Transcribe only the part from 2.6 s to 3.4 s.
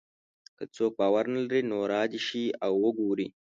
او وګوري.